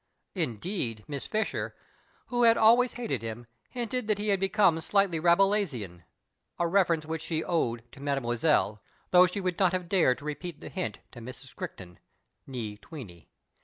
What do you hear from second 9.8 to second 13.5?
dared to repeat the hint to Mrs. Criehton (///f Tweeny).